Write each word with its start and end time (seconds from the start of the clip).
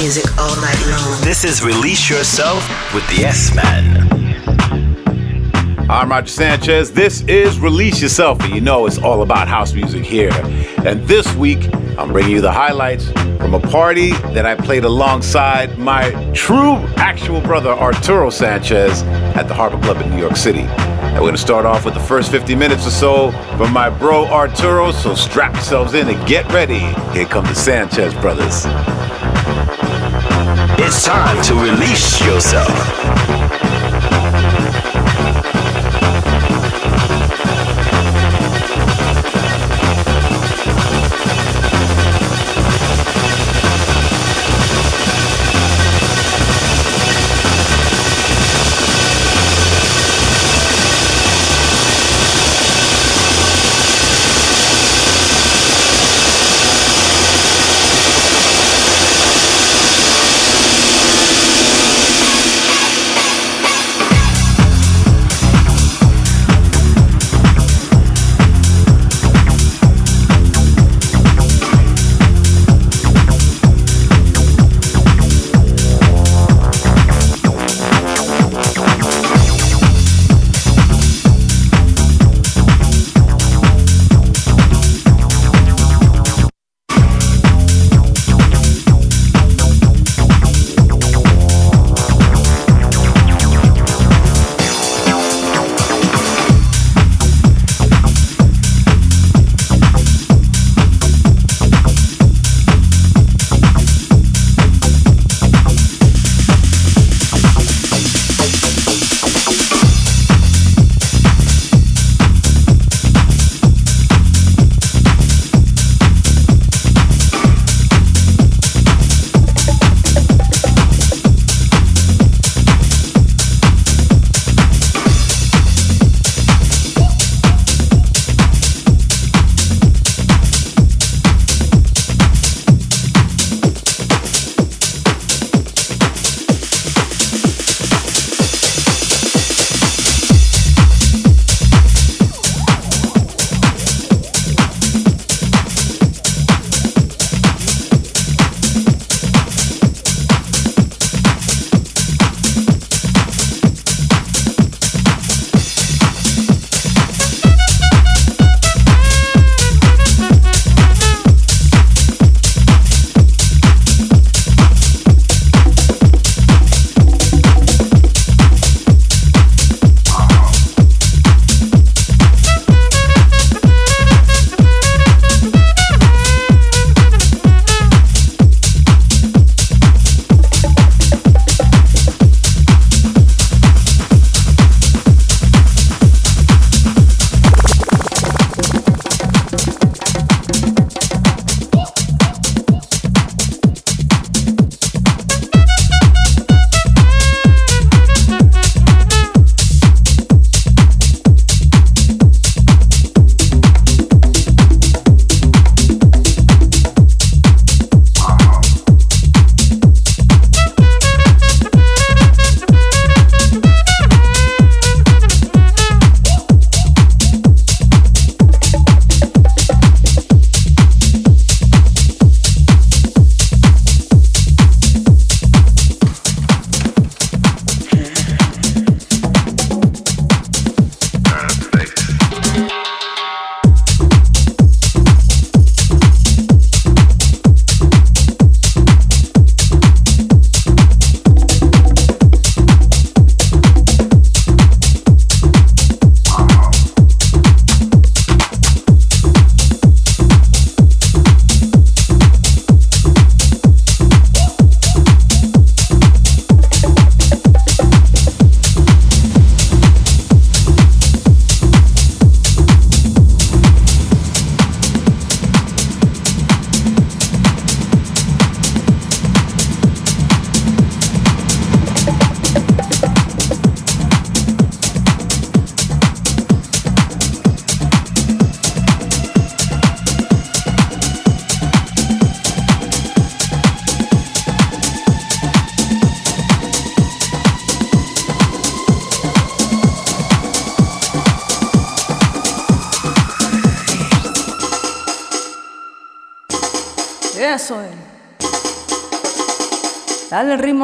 music 0.00 0.38
all 0.38 0.56
night 0.62 0.82
long. 0.86 1.20
This 1.20 1.44
is 1.44 1.62
Release 1.62 2.08
Yourself 2.08 2.66
with 2.94 3.06
the 3.08 3.24
S 3.26 3.54
Man. 3.54 4.08
I'm 5.90 6.10
Roger 6.10 6.26
Sanchez. 6.26 6.90
This 6.90 7.20
is 7.22 7.58
Release 7.58 8.00
Yourself, 8.00 8.40
and 8.40 8.54
you 8.54 8.62
know 8.62 8.86
it's 8.86 8.96
all 8.96 9.20
about 9.20 9.46
house 9.46 9.74
music 9.74 10.02
here. 10.02 10.30
And 10.86 11.06
this 11.06 11.30
week, 11.34 11.68
I'm 11.98 12.12
bringing 12.12 12.30
you 12.32 12.40
the 12.40 12.50
highlights 12.50 13.10
from 13.10 13.52
a 13.52 13.60
party 13.60 14.12
that 14.32 14.46
I 14.46 14.54
played 14.54 14.84
alongside 14.84 15.76
my 15.76 16.12
true 16.32 16.76
actual 16.96 17.42
brother, 17.42 17.68
Arturo 17.68 18.30
Sanchez, 18.30 19.02
at 19.36 19.48
the 19.48 19.54
Harbor 19.54 19.78
Club 19.82 20.00
in 20.00 20.08
New 20.08 20.18
York 20.18 20.36
City. 20.36 20.62
And 20.62 21.16
we're 21.16 21.20
going 21.20 21.34
to 21.34 21.38
start 21.38 21.66
off 21.66 21.84
with 21.84 21.92
the 21.92 22.00
first 22.00 22.30
50 22.30 22.54
minutes 22.54 22.86
or 22.86 22.90
so 22.90 23.32
from 23.58 23.70
my 23.74 23.90
bro 23.90 24.24
Arturo, 24.28 24.92
so 24.92 25.14
strap 25.14 25.52
yourselves 25.52 25.92
in 25.92 26.08
and 26.08 26.26
get 26.26 26.50
ready. 26.52 26.78
Here 27.12 27.26
come 27.26 27.44
the 27.44 27.54
Sanchez 27.54 28.14
brothers. 28.14 28.64
It's 30.82 31.04
time 31.04 31.42
to 31.42 31.54
release 31.56 32.24
yourself. 32.24 33.09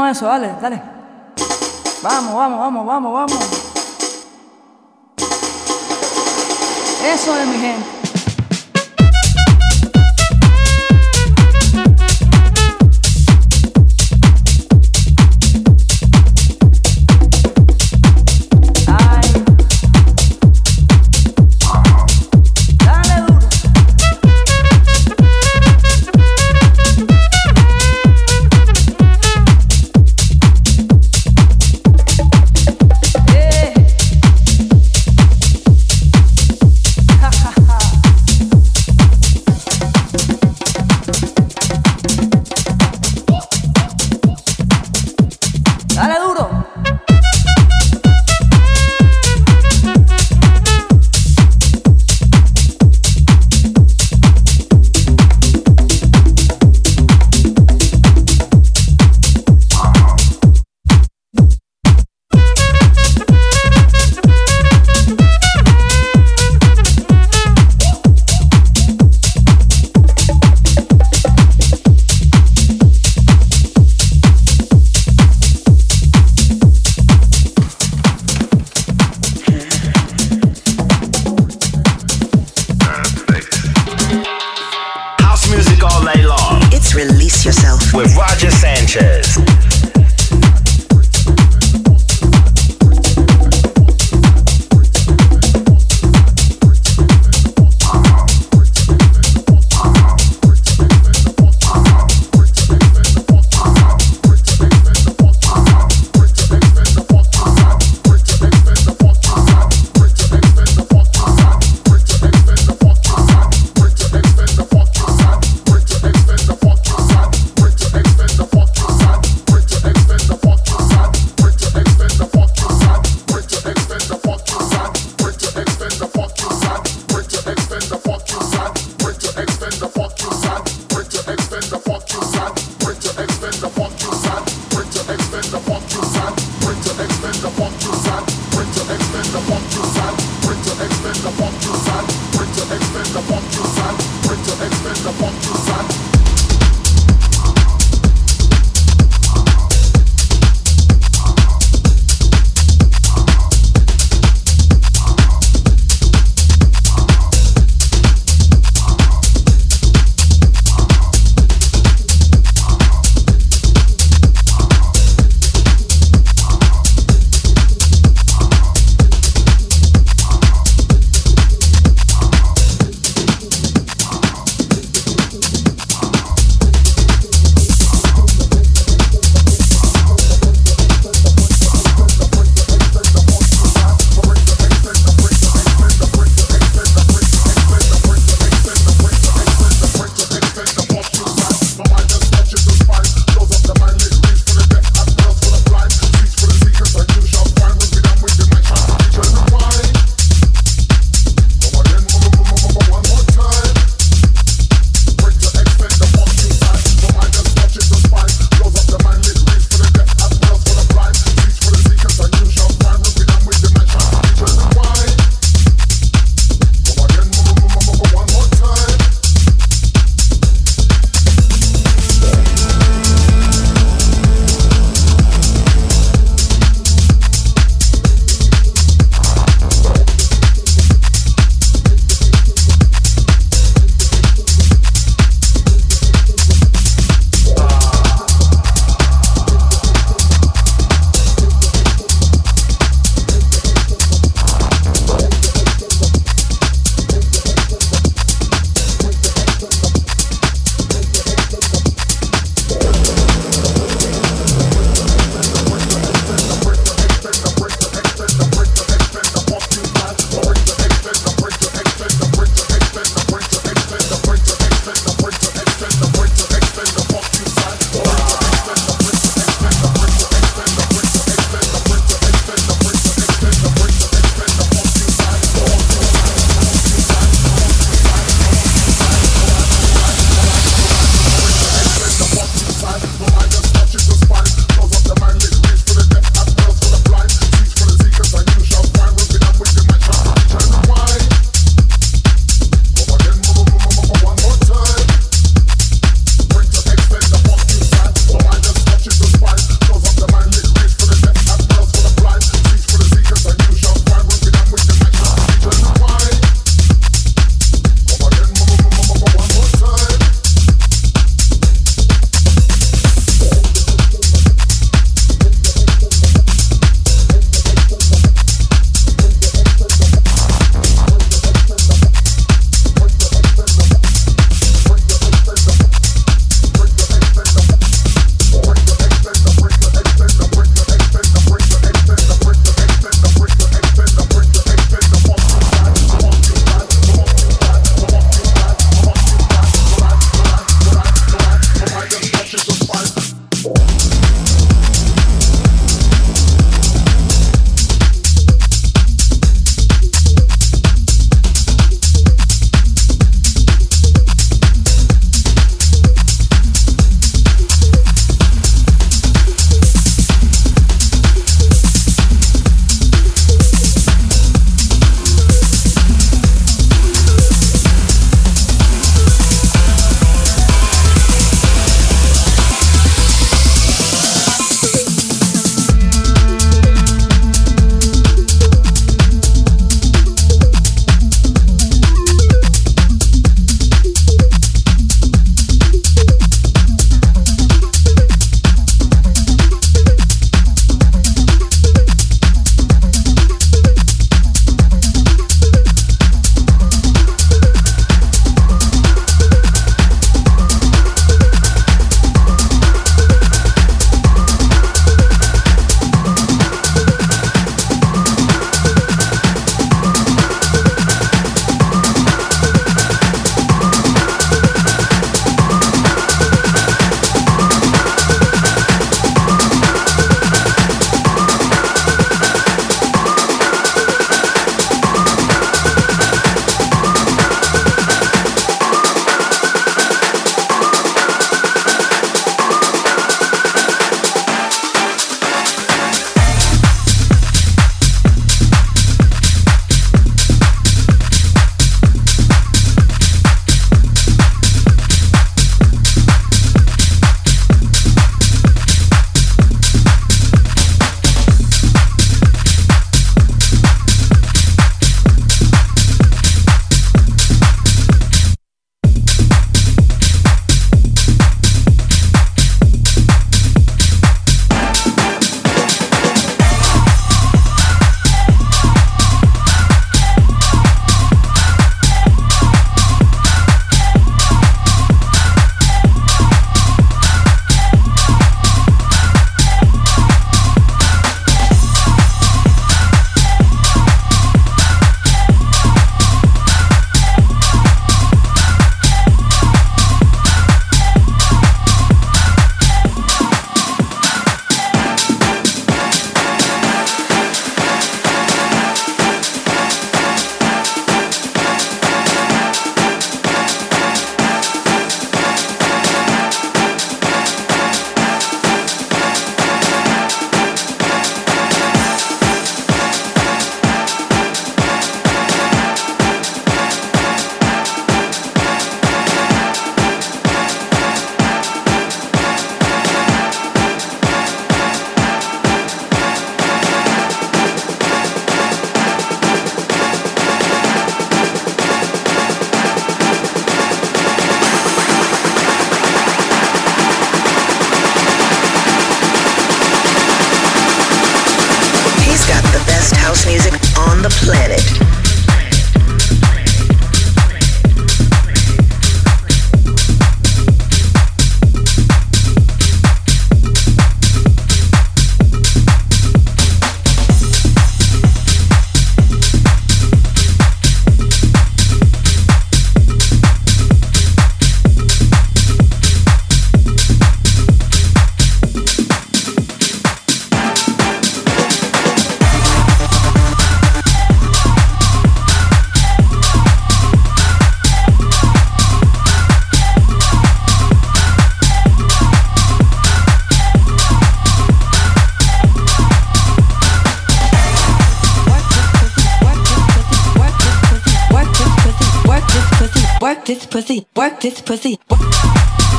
Eso, 0.04 0.26
dale, 0.26 0.52
dale. 0.60 0.82
Vamos, 2.02 2.34
vamos, 2.34 2.58
vamos, 2.58 2.86
vamos, 2.86 3.12
vamos. 3.12 3.38
Eso 7.04 7.36
es 7.38 7.46
mi 7.46 7.58
gente. 7.58 8.05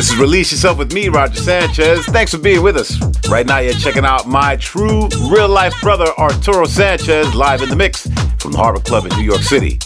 This 0.00 0.12
is 0.12 0.16
Release 0.16 0.50
Yourself 0.50 0.78
with 0.78 0.94
me, 0.94 1.10
Roger 1.10 1.38
Sanchez. 1.42 2.06
Thanks 2.06 2.32
for 2.32 2.38
being 2.38 2.62
with 2.62 2.74
us. 2.74 2.98
Right 3.28 3.44
now, 3.44 3.58
you're 3.58 3.74
checking 3.74 4.06
out 4.06 4.26
my 4.26 4.56
true 4.56 5.08
real 5.28 5.46
life 5.46 5.78
brother, 5.82 6.06
Arturo 6.16 6.64
Sanchez, 6.64 7.34
live 7.34 7.60
in 7.60 7.68
the 7.68 7.76
mix 7.76 8.08
from 8.38 8.52
the 8.52 8.56
Harbor 8.56 8.80
Club 8.80 9.04
in 9.04 9.14
New 9.18 9.24
York 9.24 9.42
City. 9.42 9.78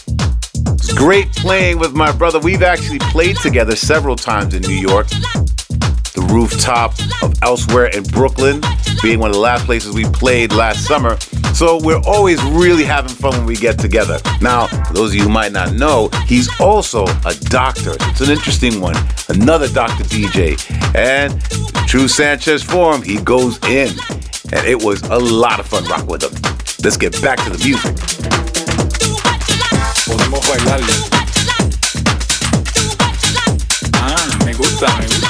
It's 0.71 0.93
great 0.93 1.29
playing 1.33 1.79
with 1.79 1.93
my 1.93 2.13
brother. 2.13 2.39
We've 2.39 2.63
actually 2.63 2.99
played 2.99 3.35
together 3.35 3.75
several 3.75 4.15
times 4.15 4.53
in 4.53 4.61
New 4.61 4.79
York. 4.79 5.09
The 5.09 6.25
rooftop 6.31 6.93
of 7.21 7.33
Elsewhere 7.43 7.87
in 7.87 8.03
Brooklyn 8.03 8.61
being 9.03 9.19
one 9.19 9.31
of 9.31 9.35
the 9.35 9.41
last 9.41 9.65
places 9.65 9.93
we 9.93 10.05
played 10.05 10.53
last 10.53 10.85
summer. 10.85 11.17
So 11.55 11.79
we're 11.81 12.01
always 12.05 12.43
really 12.43 12.83
having 12.83 13.15
fun 13.15 13.31
when 13.31 13.45
we 13.45 13.55
get 13.55 13.79
together. 13.79 14.19
Now, 14.41 14.67
for 14.67 14.93
those 14.93 15.11
of 15.11 15.15
you 15.15 15.23
who 15.23 15.29
might 15.29 15.53
not 15.53 15.73
know, 15.73 16.09
he's 16.25 16.49
also 16.59 17.05
a 17.25 17.33
doctor. 17.43 17.95
It's 18.11 18.19
an 18.19 18.29
interesting 18.29 18.81
one. 18.81 18.97
Another 19.29 19.69
Dr. 19.69 20.03
DJ. 20.03 20.59
And 20.93 21.41
true 21.87 22.09
Sanchez 22.09 22.61
form, 22.61 23.01
he 23.03 23.21
goes 23.21 23.57
in. 23.69 23.87
And 24.51 24.67
it 24.67 24.83
was 24.83 25.01
a 25.03 25.17
lot 25.17 25.61
of 25.61 25.65
fun 25.65 25.85
rock 25.85 26.05
with 26.07 26.23
him. 26.23 26.33
Let's 26.83 26.97
get 26.97 27.21
back 27.21 27.41
to 27.45 27.49
the 27.51 27.57
music. 27.63 27.95
Podemos 30.03 30.41
bailarlo. 30.49 30.95
Ah, 33.93 34.45
me 34.45 34.53
gusta, 34.53 34.87
me 34.99 35.05
gusta. 35.07 35.24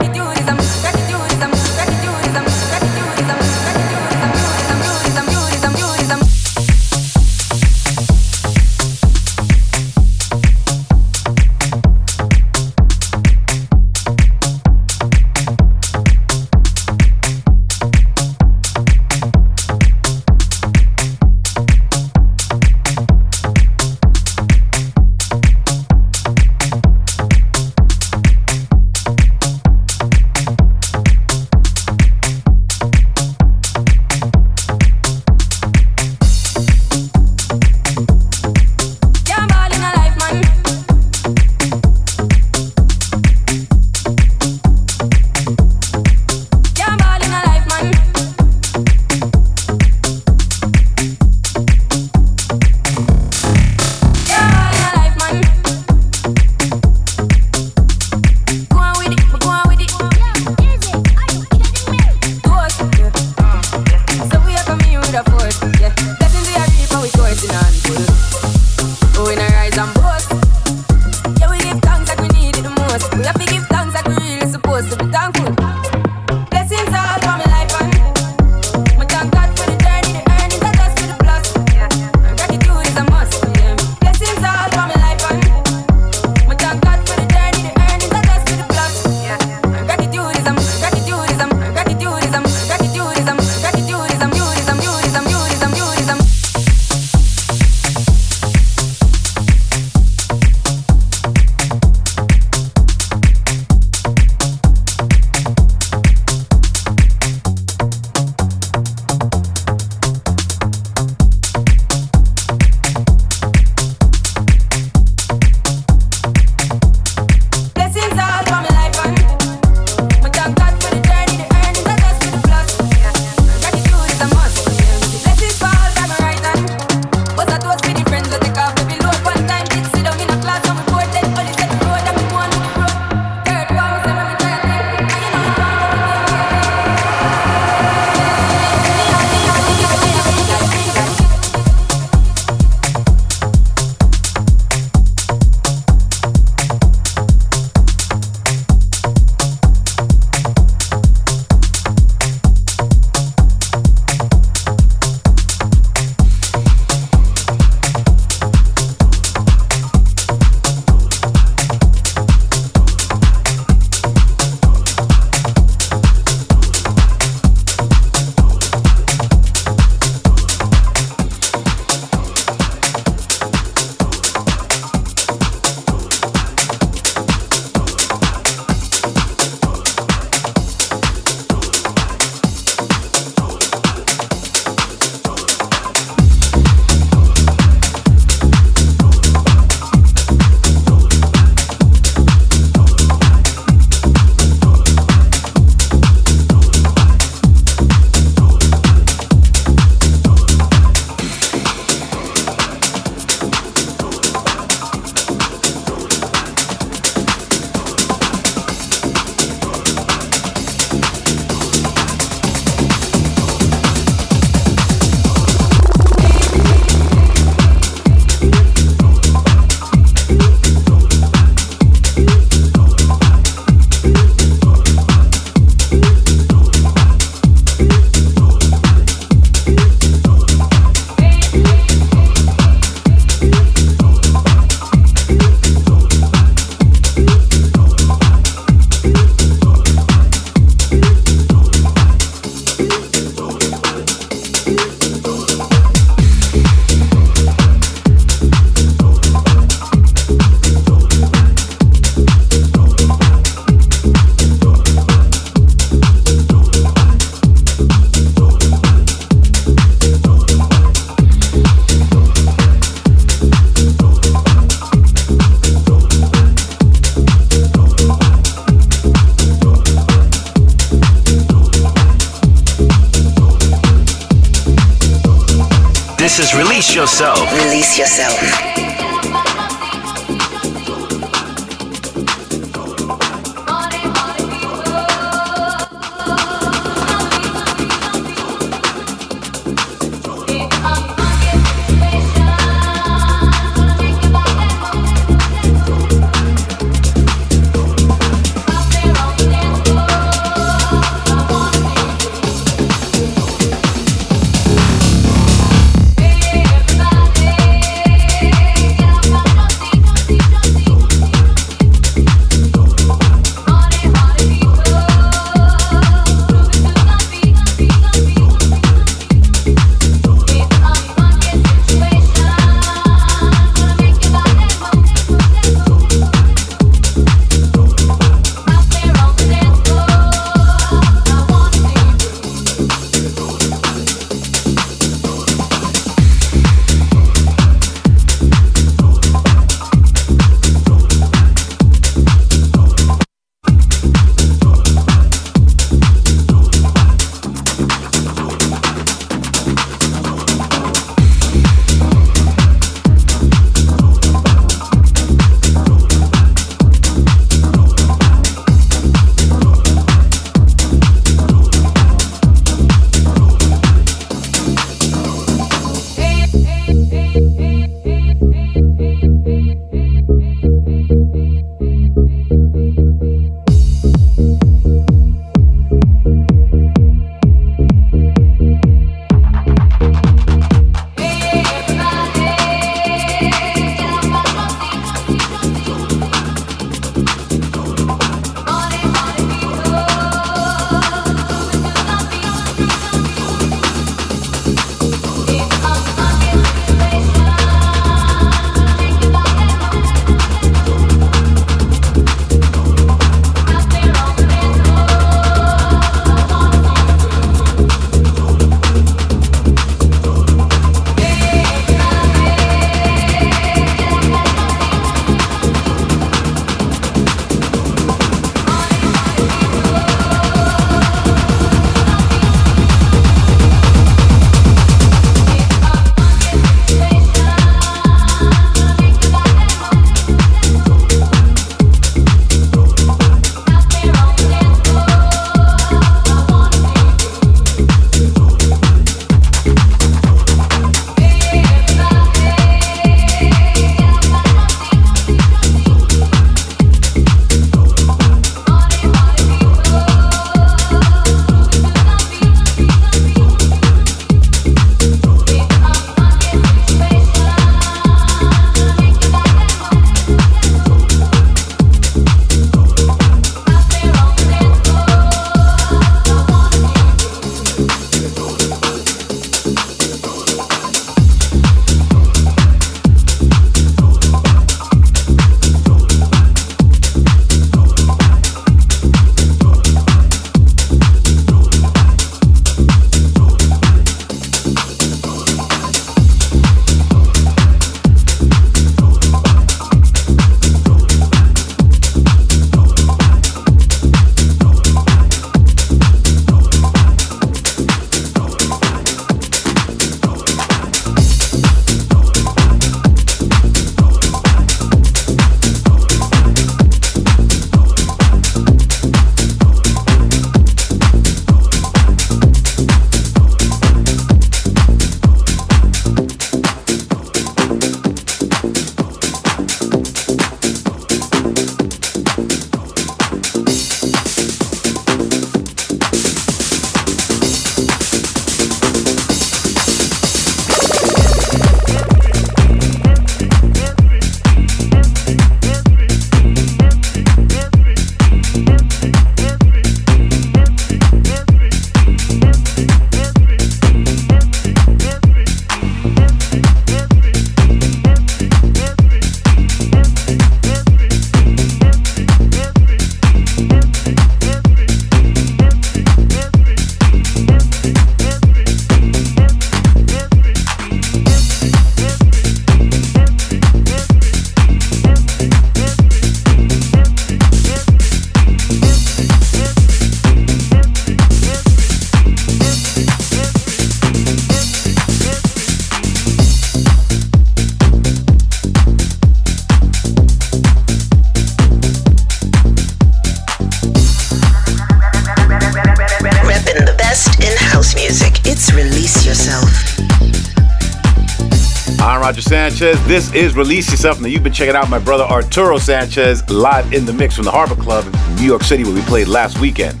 Sanchez. 592.48 593.06
This 593.06 593.30
is 593.34 593.54
Release 593.54 593.90
Yourself. 593.90 594.22
Now, 594.22 594.28
you've 594.28 594.42
been 594.42 594.54
checking 594.54 594.74
out 594.74 594.88
my 594.88 594.98
brother 594.98 595.24
Arturo 595.24 595.76
Sanchez 595.76 596.48
live 596.48 596.94
in 596.94 597.04
the 597.04 597.12
mix 597.12 597.34
from 597.34 597.44
the 597.44 597.50
Harbor 597.50 597.74
Club 597.74 598.06
in 598.06 598.36
New 598.36 598.46
York 598.46 598.62
City 598.62 598.84
where 598.84 598.94
we 598.94 599.02
played 599.02 599.28
last 599.28 599.60
weekend. 599.60 600.00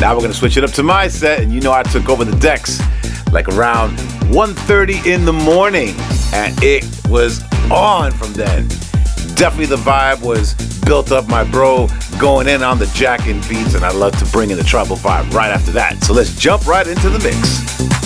Now 0.00 0.12
we're 0.12 0.22
going 0.22 0.32
to 0.32 0.36
switch 0.36 0.56
it 0.56 0.64
up 0.64 0.72
to 0.72 0.82
my 0.82 1.06
set, 1.06 1.40
and 1.40 1.52
you 1.52 1.60
know 1.60 1.72
I 1.72 1.84
took 1.84 2.08
over 2.08 2.24
the 2.24 2.36
decks 2.38 2.80
like 3.32 3.46
around 3.46 3.96
1.30 4.32 5.06
in 5.06 5.24
the 5.24 5.32
morning, 5.32 5.94
and 6.32 6.52
it 6.64 6.84
was 7.08 7.44
on 7.70 8.10
from 8.10 8.32
then. 8.32 8.66
Definitely 9.36 9.66
the 9.66 9.76
vibe 9.76 10.20
was 10.20 10.54
built 10.80 11.12
up, 11.12 11.28
my 11.28 11.44
bro, 11.44 11.86
going 12.18 12.48
in 12.48 12.64
on 12.64 12.80
the 12.80 12.86
jacking 12.86 13.40
beats, 13.48 13.74
and 13.74 13.84
I 13.84 13.92
love 13.92 14.18
to 14.18 14.24
bring 14.32 14.50
in 14.50 14.56
the 14.56 14.64
tribal 14.64 14.96
vibe 14.96 15.32
right 15.32 15.52
after 15.52 15.70
that. 15.70 16.02
So 16.02 16.12
let's 16.12 16.34
jump 16.34 16.66
right 16.66 16.88
into 16.88 17.08
the 17.08 17.20
mix. 17.20 18.03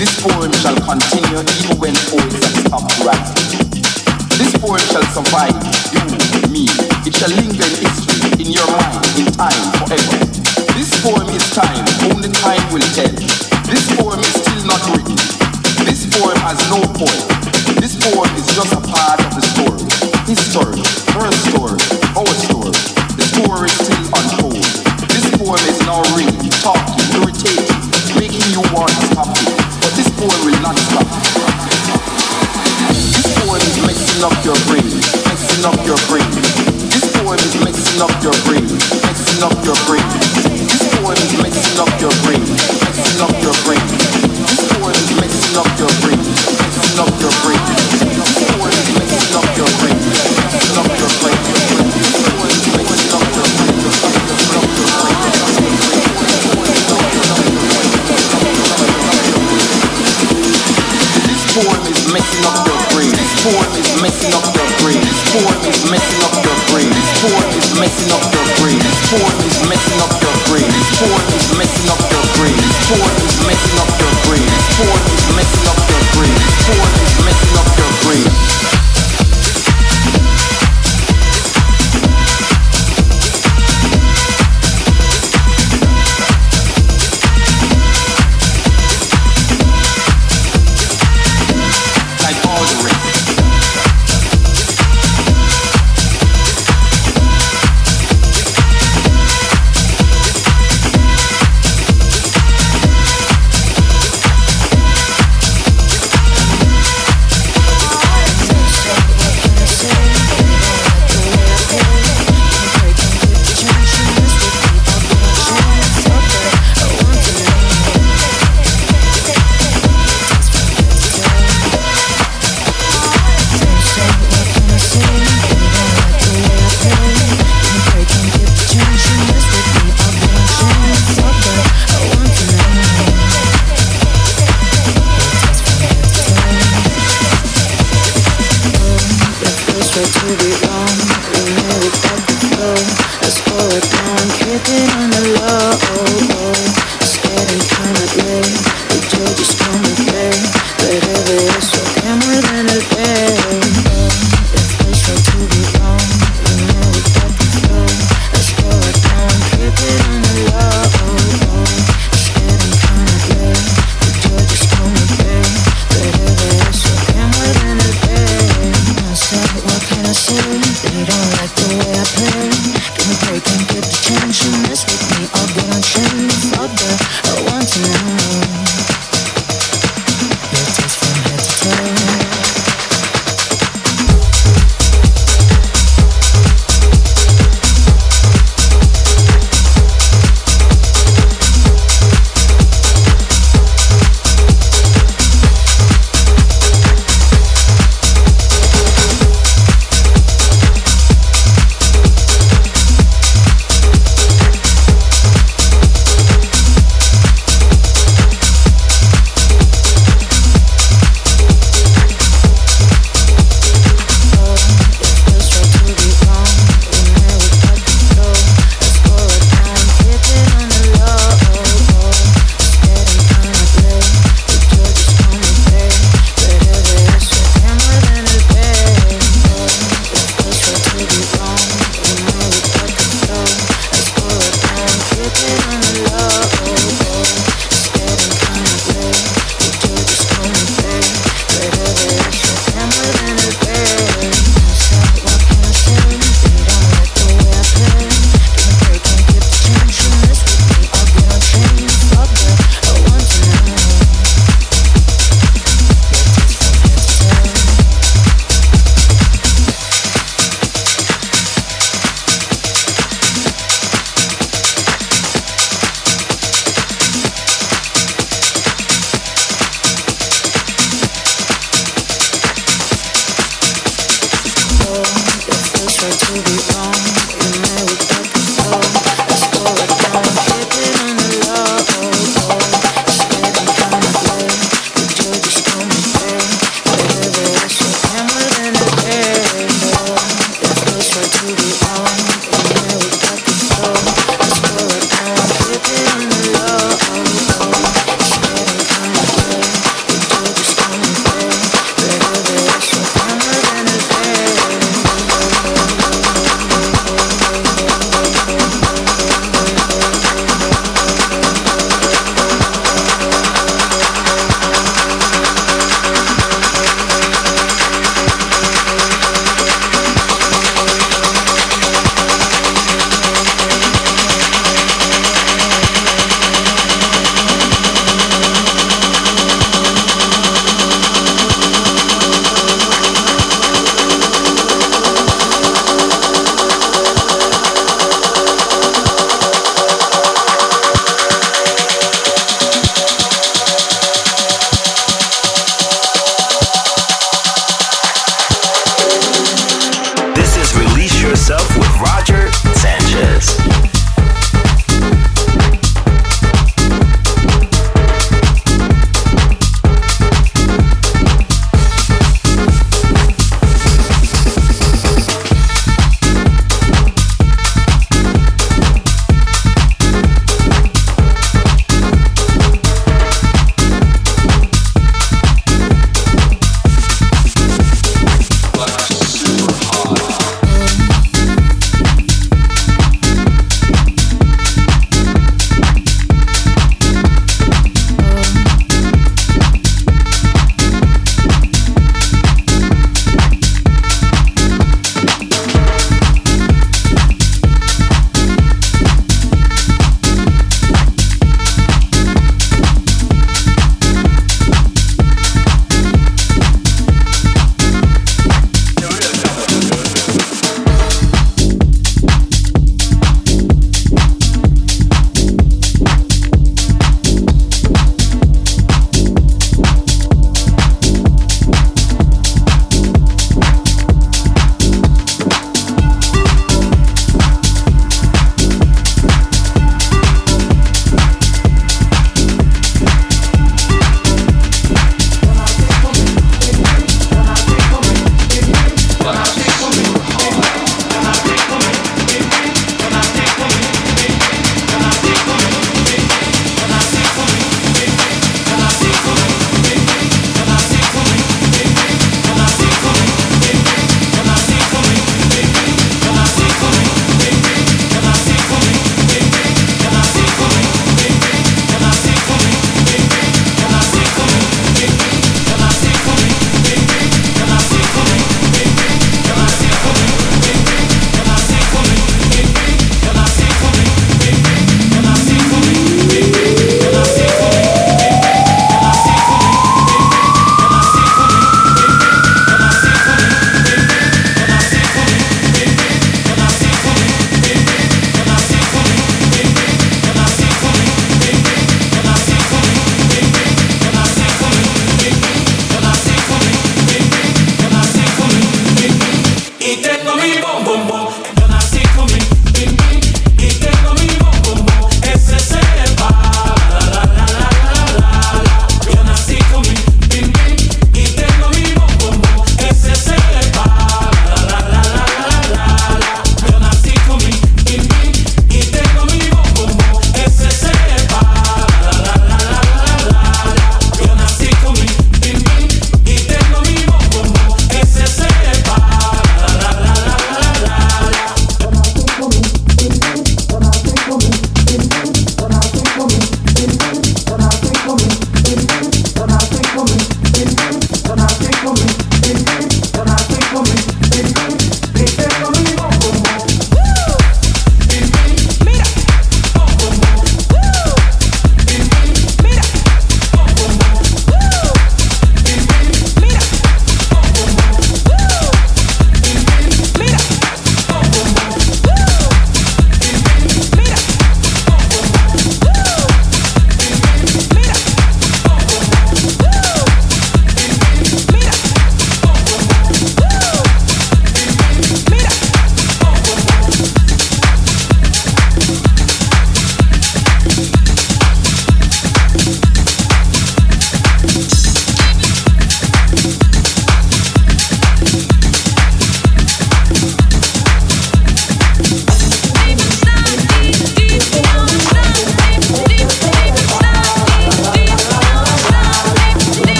This 0.00 0.16
poem 0.24 0.50
shall 0.64 0.74
continue 0.80 1.44
even 1.60 1.76
when 1.78 1.94
poems 2.08 2.40
are 2.72 2.80
upright. 2.82 3.20
This 4.40 4.50
poem 4.56 4.80
shall 4.90 5.04
survive 5.12 5.54
you 5.92 6.48
me. 6.48 6.66
It 7.06 7.14
shall 7.14 7.28
linger 7.28 7.68
in 7.68 7.84
history 7.84 8.42
in 8.42 8.48
your 8.50 8.66
mind 8.66 9.04
in 9.20 9.28
time 9.36 9.60
forever. 9.76 10.24
This 10.72 10.90
poem 11.04 11.28
is 11.36 11.44
time, 11.52 11.84
only 12.08 12.32
time 12.40 12.64
will 12.72 12.88
tell. 12.96 13.12
This 13.68 13.84
poem 13.94 14.18
is 14.18 14.34
still 14.40 14.64
not 14.64 14.80
written. 14.90 15.20
This 15.84 16.08
poem 16.08 16.36
has 16.48 16.58
no 16.72 16.80
poem. 16.96 17.28
This 17.76 17.94
poem 18.00 18.32
is 18.40 18.48
just 18.56 18.72
a 18.72 18.80
part 18.80 19.19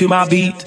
to 0.00 0.08
my 0.08 0.24
beat, 0.26 0.64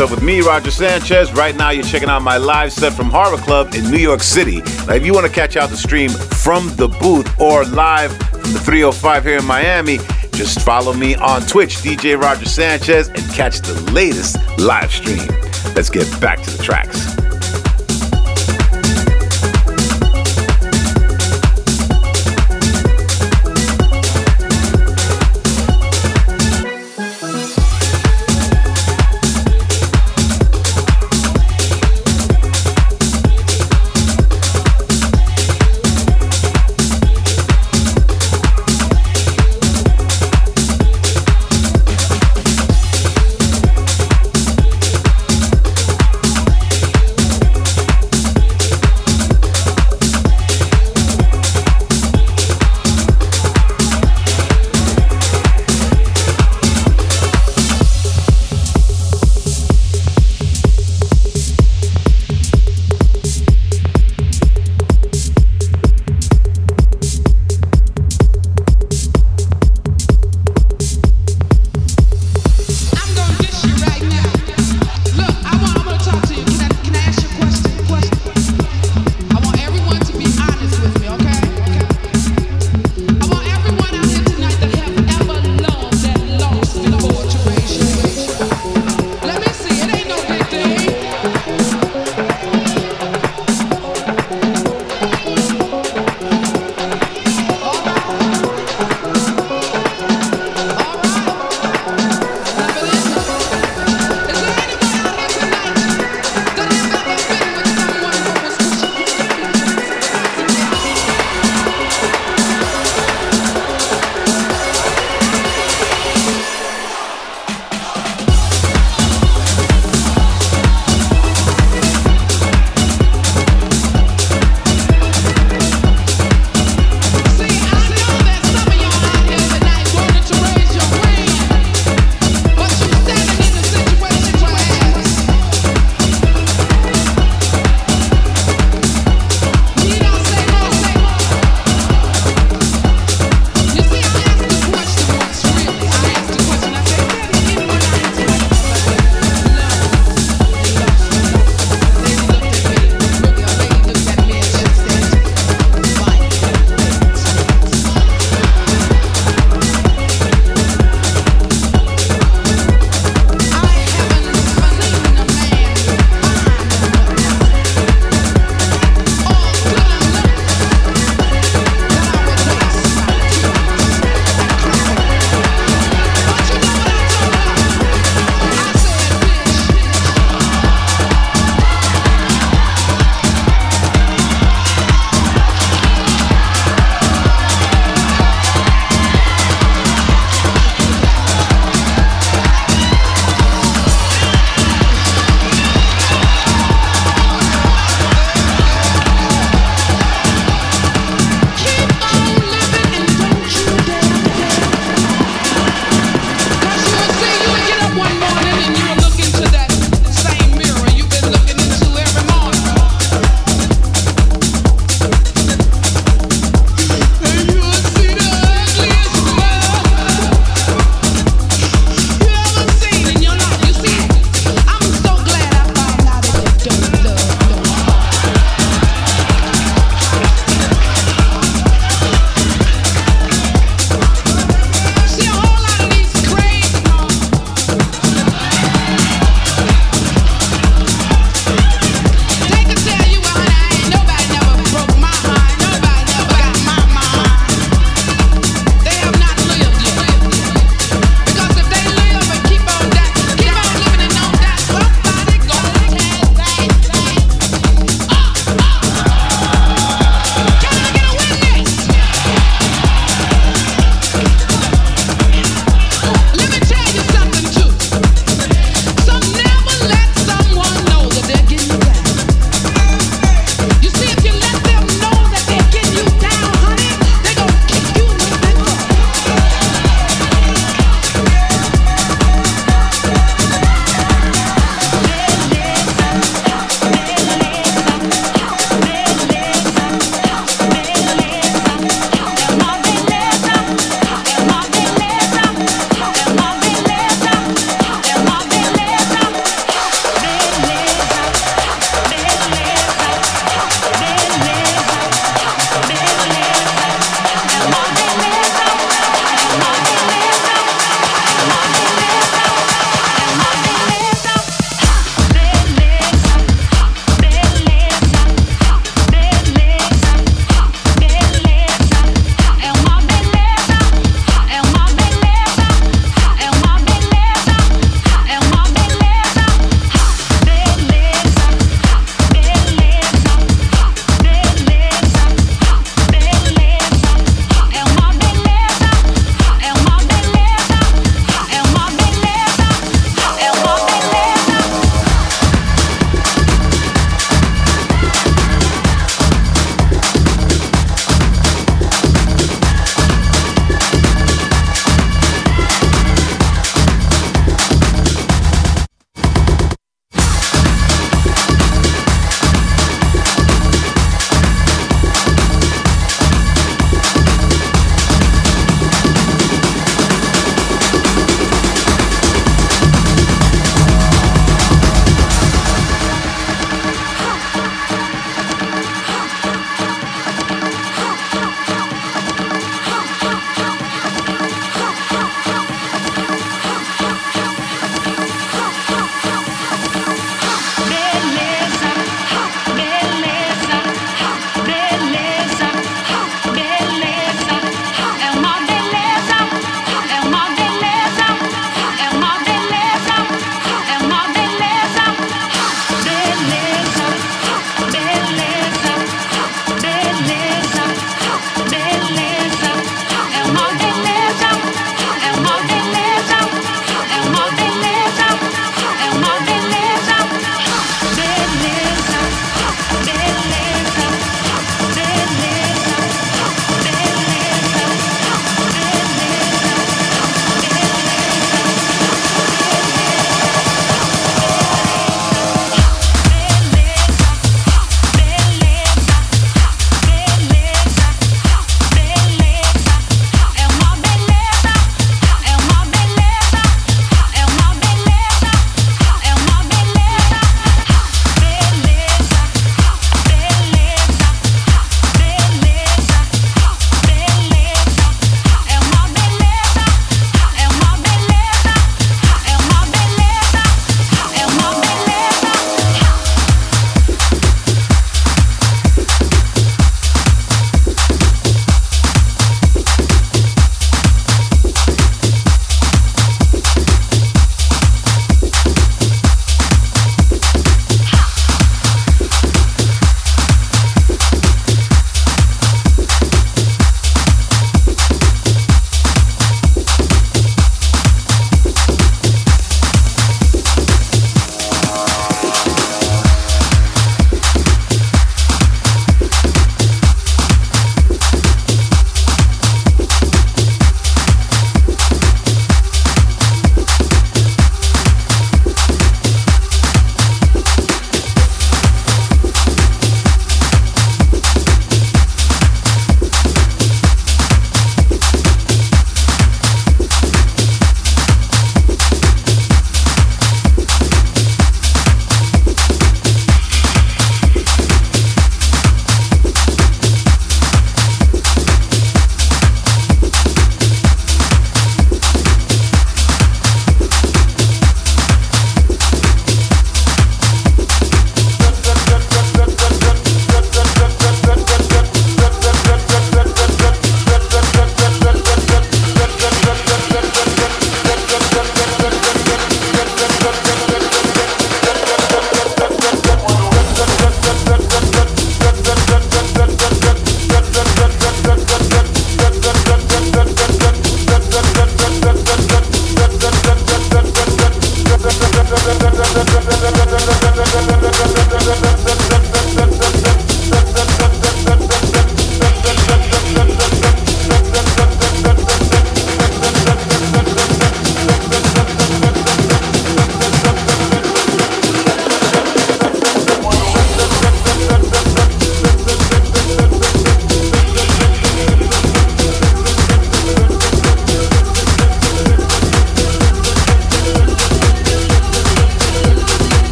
Yourself 0.00 0.18
with 0.18 0.26
me, 0.26 0.40
Roger 0.40 0.70
Sanchez. 0.70 1.30
Right 1.34 1.54
now, 1.54 1.68
you're 1.68 1.84
checking 1.84 2.08
out 2.08 2.22
my 2.22 2.38
live 2.38 2.72
set 2.72 2.94
from 2.94 3.10
Horror 3.10 3.36
Club 3.36 3.74
in 3.74 3.90
New 3.90 3.98
York 3.98 4.22
City. 4.22 4.62
Now, 4.86 4.94
if 4.94 5.04
you 5.04 5.12
want 5.12 5.26
to 5.26 5.30
catch 5.32 5.58
out 5.58 5.68
the 5.68 5.76
stream 5.76 6.08
from 6.08 6.74
the 6.76 6.88
booth 6.88 7.38
or 7.38 7.66
live 7.66 8.10
from 8.16 8.54
the 8.54 8.60
305 8.60 9.24
here 9.24 9.36
in 9.36 9.44
Miami, 9.44 9.98
just 10.32 10.60
follow 10.62 10.94
me 10.94 11.16
on 11.16 11.42
Twitch, 11.42 11.76
DJ 11.82 12.18
Roger 12.18 12.46
Sanchez, 12.46 13.08
and 13.08 13.18
catch 13.34 13.60
the 13.60 13.74
latest 13.92 14.38
live 14.58 14.90
stream. 14.90 15.28
Let's 15.74 15.90
get 15.90 16.08
back 16.18 16.40
to 16.44 16.50
the 16.50 16.62
tracks. 16.62 17.09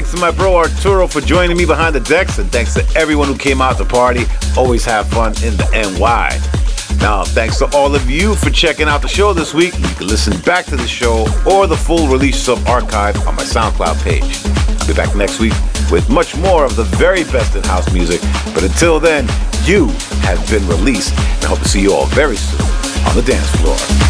Thanks 0.00 0.14
to 0.14 0.18
my 0.18 0.30
bro 0.30 0.56
Arturo 0.56 1.06
for 1.06 1.20
joining 1.20 1.58
me 1.58 1.66
behind 1.66 1.94
the 1.94 2.00
decks, 2.00 2.38
and 2.38 2.50
thanks 2.50 2.72
to 2.72 2.82
everyone 2.96 3.28
who 3.28 3.36
came 3.36 3.60
out 3.60 3.76
to 3.76 3.84
party. 3.84 4.24
Always 4.56 4.82
have 4.86 5.06
fun 5.10 5.32
in 5.44 5.54
the 5.58 5.68
NY. 5.74 6.96
Now, 7.00 7.22
thanks 7.22 7.58
to 7.58 7.66
all 7.76 7.94
of 7.94 8.08
you 8.08 8.34
for 8.34 8.48
checking 8.48 8.88
out 8.88 9.02
the 9.02 9.08
show 9.08 9.34
this 9.34 9.52
week. 9.52 9.78
You 9.78 9.94
can 9.96 10.06
listen 10.06 10.40
back 10.40 10.64
to 10.66 10.76
the 10.76 10.88
show 10.88 11.26
or 11.46 11.66
the 11.66 11.76
full 11.76 12.08
release 12.08 12.48
of 12.48 12.66
archive 12.66 13.14
on 13.28 13.36
my 13.36 13.42
SoundCloud 13.42 14.02
page. 14.02 14.40
I'll 14.80 14.88
be 14.88 14.94
back 14.94 15.14
next 15.14 15.38
week 15.38 15.52
with 15.92 16.08
much 16.08 16.34
more 16.34 16.64
of 16.64 16.76
the 16.76 16.84
very 16.96 17.24
best 17.24 17.54
in 17.54 17.62
house 17.64 17.92
music. 17.92 18.22
But 18.54 18.62
until 18.64 19.00
then, 19.00 19.28
you 19.64 19.88
have 20.22 20.40
been 20.48 20.66
released, 20.66 21.12
and 21.12 21.44
I 21.44 21.48
hope 21.48 21.58
to 21.58 21.68
see 21.68 21.82
you 21.82 21.92
all 21.92 22.06
very 22.06 22.36
soon 22.36 22.62
on 23.06 23.16
the 23.16 23.22
dance 23.22 23.50
floor. 23.56 24.09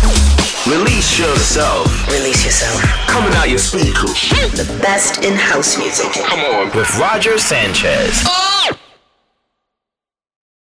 Release 0.66 1.18
yourself. 1.18 2.06
Release 2.08 2.44
yourself. 2.44 2.82
Coming 3.08 3.32
out 3.32 3.48
your 3.48 3.58
speakers. 3.58 4.28
The 4.28 4.78
best 4.82 5.24
in 5.24 5.34
house 5.34 5.78
music. 5.78 6.12
Come 6.12 6.40
on. 6.40 6.76
With 6.76 6.98
Roger 6.98 7.38
Sanchez. 7.38 8.22
Oh! 8.26 8.49